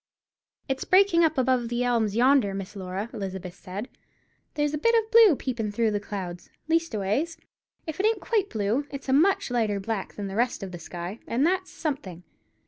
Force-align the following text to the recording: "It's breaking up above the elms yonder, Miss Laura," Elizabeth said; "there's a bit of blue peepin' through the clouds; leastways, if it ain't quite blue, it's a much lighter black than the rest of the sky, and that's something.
"It's 0.67 0.83
breaking 0.83 1.23
up 1.23 1.37
above 1.37 1.69
the 1.69 1.83
elms 1.83 2.15
yonder, 2.15 2.55
Miss 2.55 2.75
Laura," 2.75 3.07
Elizabeth 3.13 3.53
said; 3.53 3.87
"there's 4.55 4.73
a 4.73 4.79
bit 4.79 4.95
of 4.95 5.11
blue 5.11 5.35
peepin' 5.35 5.71
through 5.71 5.91
the 5.91 5.99
clouds; 5.99 6.49
leastways, 6.67 7.37
if 7.85 7.99
it 7.99 8.07
ain't 8.07 8.19
quite 8.19 8.49
blue, 8.49 8.87
it's 8.89 9.09
a 9.09 9.13
much 9.13 9.51
lighter 9.51 9.79
black 9.79 10.15
than 10.15 10.25
the 10.25 10.35
rest 10.35 10.63
of 10.63 10.71
the 10.71 10.79
sky, 10.79 11.19
and 11.27 11.45
that's 11.45 11.69
something. 11.69 12.23